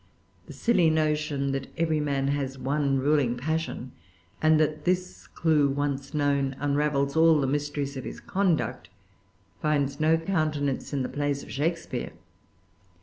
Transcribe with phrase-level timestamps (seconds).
[0.47, 3.91] The silly notion that every man has one ruling passion,
[4.41, 8.89] and that this clue, once known, unravels all the mysteries of his conduct,
[9.61, 12.13] finds no countenance in the plays of Shakespeare.